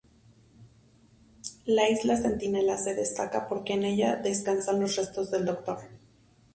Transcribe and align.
La 1.67 1.87
isla 1.91 2.17
Centinela 2.17 2.75
se 2.79 2.95
destaca 2.95 3.47
porque 3.47 3.73
en 3.73 3.83
ella 3.85 4.15
descansan 4.15 4.79
los 4.79 4.95
restos 4.95 5.29
del 5.29 5.45
Dr. 5.45 5.77